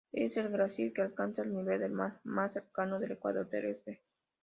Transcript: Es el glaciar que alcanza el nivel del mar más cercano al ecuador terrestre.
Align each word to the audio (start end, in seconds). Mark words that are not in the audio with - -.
Es 0.11 0.35
el 0.35 0.49
glaciar 0.49 0.93
que 0.93 1.03
alcanza 1.03 1.43
el 1.43 1.53
nivel 1.53 1.79
del 1.79 1.91
mar 1.91 2.19
más 2.23 2.53
cercano 2.53 2.95
al 2.95 3.11
ecuador 3.11 3.47
terrestre. 3.47 4.01